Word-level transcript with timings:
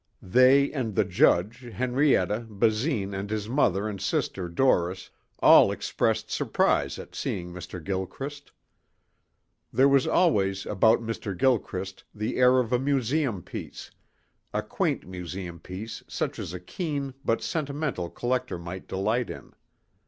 They 0.23 0.71
and 0.71 0.95
the 0.95 1.05
judge, 1.05 1.59
Henrietta, 1.59 2.47
Basine 2.49 3.13
and 3.13 3.29
his 3.29 3.47
mother 3.47 3.87
and 3.87 4.01
sister 4.01 4.49
Doris 4.49 5.11
all 5.37 5.71
expressed 5.71 6.31
surprise 6.31 6.97
at 6.97 7.13
seeing 7.13 7.53
Mr. 7.53 7.79
Gilchrist. 7.83 8.51
There 9.71 9.87
was 9.87 10.07
always 10.07 10.65
about 10.65 11.01
Mr. 11.03 11.37
Gilchrist 11.37 12.03
the 12.15 12.37
air 12.37 12.57
of 12.57 12.73
a 12.73 12.79
museum 12.79 13.43
piece 13.43 13.91
a 14.55 14.63
quaint 14.63 15.05
museum 15.05 15.59
piece 15.59 16.01
such 16.07 16.39
as 16.39 16.51
a 16.51 16.59
keen 16.59 17.13
but 17.23 17.43
sentimental 17.43 18.09
collector 18.09 18.57
might 18.57 18.87
delight 18.87 19.29
in. 19.29 19.53